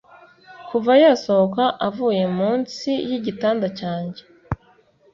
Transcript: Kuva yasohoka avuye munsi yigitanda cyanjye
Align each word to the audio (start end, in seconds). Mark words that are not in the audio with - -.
Kuva 0.67 0.91
yasohoka 1.03 1.63
avuye 1.87 2.23
munsi 2.37 2.89
yigitanda 3.09 3.67
cyanjye 3.79 4.21